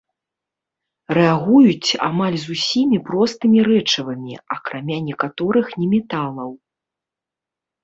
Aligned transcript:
Рэагуюць 1.17 1.97
амаль 2.07 2.37
з 2.45 2.55
усімі 2.55 2.97
простымі 3.11 3.59
рэчывамі, 3.69 4.33
акрамя 4.57 4.97
некаторых 5.13 5.65
неметалаў. 5.85 6.51